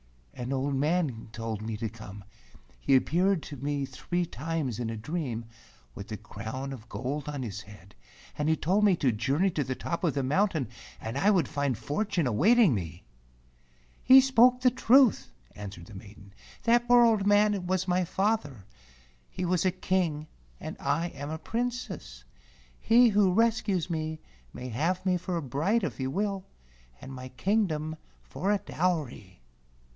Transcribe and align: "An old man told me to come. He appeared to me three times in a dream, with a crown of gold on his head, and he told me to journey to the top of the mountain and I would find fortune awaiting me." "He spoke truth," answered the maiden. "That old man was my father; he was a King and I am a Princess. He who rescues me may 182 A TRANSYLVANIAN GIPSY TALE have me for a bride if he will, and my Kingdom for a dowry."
"An 0.33 0.51
old 0.51 0.73
man 0.73 1.29
told 1.31 1.61
me 1.61 1.77
to 1.77 1.87
come. 1.87 2.23
He 2.79 2.95
appeared 2.95 3.43
to 3.43 3.57
me 3.57 3.85
three 3.85 4.25
times 4.25 4.79
in 4.79 4.89
a 4.89 4.97
dream, 4.97 5.45
with 5.93 6.11
a 6.11 6.17
crown 6.17 6.73
of 6.73 6.89
gold 6.89 7.29
on 7.29 7.43
his 7.43 7.61
head, 7.61 7.93
and 8.35 8.49
he 8.49 8.55
told 8.55 8.83
me 8.83 8.95
to 8.95 9.11
journey 9.11 9.51
to 9.51 9.63
the 9.63 9.75
top 9.75 10.03
of 10.03 10.15
the 10.15 10.23
mountain 10.23 10.69
and 10.99 11.15
I 11.19 11.29
would 11.29 11.47
find 11.47 11.77
fortune 11.77 12.25
awaiting 12.25 12.73
me." 12.73 13.03
"He 14.03 14.19
spoke 14.19 14.61
truth," 14.75 15.31
answered 15.55 15.85
the 15.85 15.93
maiden. 15.93 16.33
"That 16.63 16.85
old 16.89 17.27
man 17.27 17.67
was 17.67 17.87
my 17.87 18.03
father; 18.03 18.65
he 19.29 19.45
was 19.45 19.63
a 19.65 19.69
King 19.71 20.25
and 20.59 20.75
I 20.79 21.09
am 21.09 21.29
a 21.29 21.37
Princess. 21.37 22.23
He 22.79 23.09
who 23.09 23.31
rescues 23.31 23.91
me 23.91 24.19
may 24.51 24.69
182 24.69 24.71
A 24.71 24.71
TRANSYLVANIAN 24.71 24.71
GIPSY 24.71 24.71
TALE 24.71 24.87
have 24.87 25.05
me 25.05 25.17
for 25.23 25.37
a 25.37 25.47
bride 25.47 25.83
if 25.83 25.97
he 25.99 26.07
will, 26.07 26.45
and 26.99 27.13
my 27.13 27.27
Kingdom 27.29 27.95
for 28.23 28.51
a 28.51 28.57
dowry." 28.57 29.37